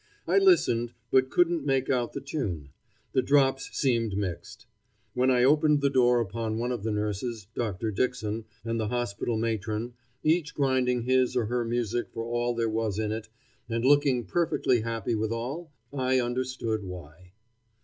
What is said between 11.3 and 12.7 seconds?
or her music for all there